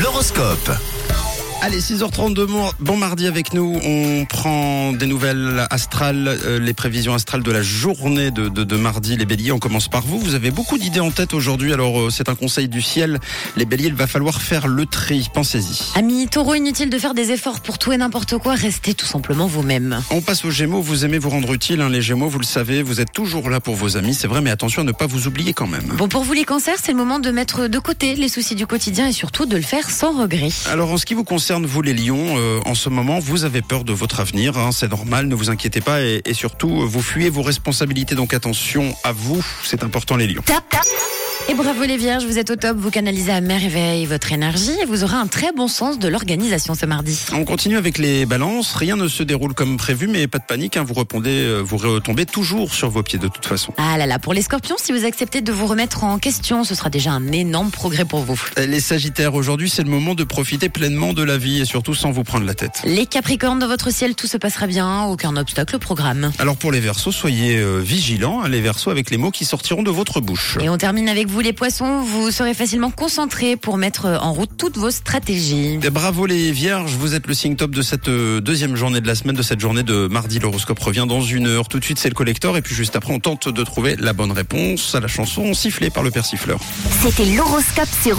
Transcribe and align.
L'horoscope. 0.00 0.93
Allez, 1.66 1.80
6h32, 1.80 2.46
bon- 2.80 2.96
mardi 2.98 3.26
avec 3.26 3.54
nous. 3.54 3.80
On 3.82 4.26
prend 4.26 4.92
des 4.92 5.06
nouvelles 5.06 5.66
astrales, 5.70 6.28
euh, 6.44 6.58
les 6.58 6.74
prévisions 6.74 7.14
astrales 7.14 7.42
de 7.42 7.50
la 7.50 7.62
journée 7.62 8.30
de, 8.30 8.48
de, 8.48 8.64
de 8.64 8.76
mardi. 8.76 9.16
Les 9.16 9.24
béliers, 9.24 9.50
on 9.50 9.58
commence 9.58 9.88
par 9.88 10.02
vous. 10.02 10.18
Vous 10.18 10.34
avez 10.34 10.50
beaucoup 10.50 10.76
d'idées 10.76 11.00
en 11.00 11.10
tête 11.10 11.32
aujourd'hui, 11.32 11.72
alors 11.72 11.98
euh, 11.98 12.10
c'est 12.10 12.28
un 12.28 12.34
conseil 12.34 12.68
du 12.68 12.82
ciel. 12.82 13.18
Les 13.56 13.64
béliers, 13.64 13.86
il 13.86 13.94
va 13.94 14.06
falloir 14.06 14.42
faire 14.42 14.68
le 14.68 14.84
tri. 14.84 15.30
Pensez-y. 15.32 15.98
Amis 15.98 16.28
taureau, 16.28 16.54
inutile 16.54 16.90
de 16.90 16.98
faire 16.98 17.14
des 17.14 17.30
efforts 17.30 17.60
pour 17.60 17.78
tout 17.78 17.92
et 17.92 17.96
n'importe 17.96 18.36
quoi, 18.36 18.54
restez 18.54 18.92
tout 18.92 19.06
simplement 19.06 19.46
vous-même. 19.46 20.02
On 20.10 20.20
passe 20.20 20.44
aux 20.44 20.50
gémeaux. 20.50 20.82
Vous 20.82 21.06
aimez 21.06 21.18
vous 21.18 21.30
rendre 21.30 21.50
utile. 21.54 21.80
hein, 21.80 21.88
les 21.88 22.02
gémeaux, 22.02 22.28
vous 22.28 22.40
le 22.40 22.44
savez, 22.44 22.82
vous 22.82 23.00
êtes 23.00 23.12
toujours 23.12 23.48
là 23.48 23.60
pour 23.60 23.74
vos 23.74 23.96
amis. 23.96 24.12
C'est 24.12 24.28
vrai, 24.28 24.42
mais 24.42 24.50
attention 24.50 24.82
à 24.82 24.84
ne 24.84 24.92
pas 24.92 25.06
vous 25.06 25.28
oublier 25.28 25.54
quand 25.54 25.66
même. 25.66 25.94
Bon, 25.96 26.08
pour 26.08 26.24
vous 26.24 26.34
les 26.34 26.44
cancers, 26.44 26.76
c'est 26.82 26.92
le 26.92 26.98
moment 26.98 27.20
de 27.20 27.30
mettre 27.30 27.68
de 27.68 27.78
côté 27.78 28.16
les 28.16 28.28
soucis 28.28 28.54
du 28.54 28.66
quotidien 28.66 29.08
et 29.08 29.12
surtout 29.12 29.46
de 29.46 29.56
le 29.56 29.62
faire 29.62 29.88
sans 29.90 30.20
regret. 30.20 30.50
Alors 30.70 30.90
en 30.92 30.98
ce 30.98 31.06
qui 31.06 31.14
vous 31.14 31.24
concerne, 31.24 31.53
vous 31.62 31.82
les 31.82 31.94
lions, 31.94 32.36
euh, 32.38 32.60
en 32.66 32.74
ce 32.74 32.88
moment, 32.88 33.18
vous 33.18 33.44
avez 33.44 33.62
peur 33.62 33.84
de 33.84 33.92
votre 33.92 34.20
avenir, 34.20 34.58
hein, 34.58 34.70
c'est 34.72 34.90
normal, 34.90 35.26
ne 35.26 35.34
vous 35.34 35.50
inquiétez 35.50 35.80
pas 35.80 36.00
et, 36.02 36.22
surtout, 36.32 36.86
vous 36.86 37.02
fuyez 37.02 37.30
vos 37.30 37.42
responsabilités, 37.42 38.14
donc 38.14 38.34
attention 38.34 38.94
à 39.04 39.12
vous, 39.12 39.44
c'est 39.62 39.82
important 39.84 40.16
les 40.16 40.26
lions. 40.26 40.42
Et 41.46 41.52
bravo 41.52 41.84
les 41.84 41.98
vierges, 41.98 42.24
vous 42.24 42.38
êtes 42.38 42.48
au 42.50 42.56
top, 42.56 42.78
vous 42.78 42.90
canalisez 42.90 43.30
à 43.30 43.42
merveille 43.42 44.06
votre 44.06 44.32
énergie 44.32 44.72
et 44.80 44.86
vous 44.86 45.04
aurez 45.04 45.16
un 45.16 45.26
très 45.26 45.52
bon 45.52 45.68
sens 45.68 45.98
de 45.98 46.08
l'organisation 46.08 46.74
ce 46.74 46.86
mardi. 46.86 47.20
On 47.34 47.44
continue 47.44 47.76
avec 47.76 47.98
les 47.98 48.24
balances, 48.24 48.72
rien 48.74 48.96
ne 48.96 49.08
se 49.08 49.22
déroule 49.22 49.52
comme 49.52 49.76
prévu, 49.76 50.06
mais 50.06 50.26
pas 50.26 50.38
de 50.38 50.44
panique, 50.44 50.78
hein, 50.78 50.84
vous 50.84 50.94
répondez, 50.94 51.30
euh, 51.30 51.60
vous 51.60 51.76
retombez 51.76 52.24
toujours 52.24 52.72
sur 52.72 52.88
vos 52.88 53.02
pieds 53.02 53.18
de 53.18 53.28
toute 53.28 53.44
façon. 53.44 53.74
Ah 53.76 53.98
là 53.98 54.06
là, 54.06 54.18
pour 54.18 54.32
les 54.32 54.40
scorpions, 54.40 54.76
si 54.78 54.92
vous 54.92 55.04
acceptez 55.04 55.42
de 55.42 55.52
vous 55.52 55.66
remettre 55.66 56.02
en 56.04 56.18
question, 56.18 56.64
ce 56.64 56.74
sera 56.74 56.88
déjà 56.88 57.10
un 57.10 57.30
énorme 57.30 57.70
progrès 57.70 58.06
pour 58.06 58.20
vous. 58.20 58.40
Euh, 58.58 58.64
Les 58.64 58.80
sagittaires, 58.80 59.34
aujourd'hui, 59.34 59.68
c'est 59.68 59.82
le 59.82 59.90
moment 59.90 60.14
de 60.14 60.24
profiter 60.24 60.70
pleinement 60.70 61.12
de 61.12 61.22
la 61.22 61.36
vie 61.36 61.60
et 61.60 61.66
surtout 61.66 61.94
sans 61.94 62.10
vous 62.10 62.24
prendre 62.24 62.46
la 62.46 62.54
tête. 62.54 62.80
Les 62.86 63.04
capricornes, 63.04 63.58
dans 63.58 63.68
votre 63.68 63.92
ciel, 63.92 64.14
tout 64.14 64.26
se 64.28 64.38
passera 64.38 64.66
bien, 64.66 65.02
aucun 65.04 65.36
obstacle 65.36 65.76
au 65.76 65.78
programme. 65.78 66.32
Alors 66.38 66.56
pour 66.56 66.72
les 66.72 66.80
versos, 66.80 67.12
soyez 67.12 67.58
euh, 67.58 67.80
vigilants, 67.80 68.40
hein, 68.42 68.48
les 68.48 68.62
versos, 68.62 68.90
avec 68.90 69.10
les 69.10 69.18
mots 69.18 69.30
qui 69.30 69.44
sortiront 69.44 69.82
de 69.82 69.90
votre 69.90 70.22
bouche. 70.22 70.56
Et 70.62 70.70
on 70.70 70.78
termine 70.78 71.10
avec 71.10 71.28
vous 71.28 71.33
les 71.40 71.52
poissons, 71.52 72.02
vous 72.02 72.30
serez 72.30 72.54
facilement 72.54 72.90
concentrés 72.90 73.56
pour 73.56 73.76
mettre 73.76 74.06
en 74.20 74.32
route 74.32 74.50
toutes 74.56 74.76
vos 74.76 74.90
stratégies. 74.90 75.78
Et 75.82 75.90
bravo 75.90 76.26
les 76.26 76.52
vierges, 76.52 76.92
vous 76.92 77.14
êtes 77.14 77.26
le 77.26 77.34
signe 77.34 77.56
top 77.56 77.70
de 77.70 77.82
cette 77.82 78.08
euh, 78.08 78.40
deuxième 78.40 78.76
journée 78.76 79.00
de 79.00 79.06
la 79.06 79.14
semaine, 79.14 79.36
de 79.36 79.42
cette 79.42 79.60
journée 79.60 79.82
de 79.82 80.06
mardi. 80.06 80.38
L'horoscope 80.38 80.78
revient 80.78 81.06
dans 81.08 81.20
une 81.20 81.46
heure. 81.46 81.68
Tout 81.68 81.78
de 81.78 81.84
suite, 81.84 81.98
c'est 81.98 82.08
le 82.08 82.14
collector. 82.14 82.56
Et 82.56 82.62
puis 82.62 82.74
juste 82.74 82.96
après, 82.96 83.12
on 83.12 83.20
tente 83.20 83.48
de 83.48 83.64
trouver 83.64 83.96
la 83.96 84.12
bonne 84.12 84.32
réponse 84.32 84.94
à 84.94 85.00
la 85.00 85.08
chanson 85.08 85.54
sifflée 85.54 85.90
par 85.90 86.02
le 86.02 86.10
persifleur. 86.10 86.60
C'était 87.02 87.24
l'horoscope 87.24 87.88
Rouge. 88.06 88.14